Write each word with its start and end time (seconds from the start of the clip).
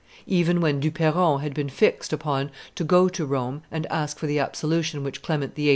Even 0.25 0.61
when 0.61 0.79
Du 0.79 0.89
Perron 0.89 1.41
had 1.41 1.53
been 1.53 1.69
fixed 1.69 2.11
upon 2.11 2.49
to 2.73 2.83
go 2.83 3.07
to 3.07 3.23
Rome 3.23 3.61
and 3.69 3.85
ask 3.91 4.17
for 4.17 4.25
the 4.25 4.39
absolution 4.39 5.03
which 5.03 5.21
Clement 5.21 5.53
VIII. 5.53 5.69